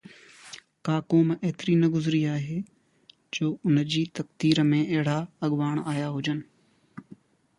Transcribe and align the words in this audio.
ڪا 0.85 0.95
قوم 1.09 1.27
ايتري 1.45 1.75
نه 1.81 1.87
گذري 1.95 2.21
آهي 2.35 2.57
جو 3.35 3.47
ان 3.67 3.77
جي 3.91 4.01
تقدير 4.19 4.63
۾ 4.71 4.81
اهڙا 4.93 5.17
اڳواڻ 5.45 5.75
آيا 5.93 6.07
هجن. 6.15 6.41